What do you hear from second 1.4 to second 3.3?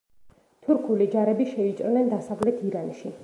შეიჭრნენ დასავლეთ ირანში.